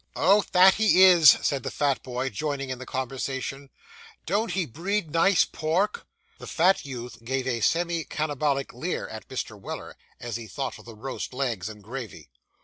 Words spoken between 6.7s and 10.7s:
youth gave a semi cannibalic leer at Mr. Weller, as he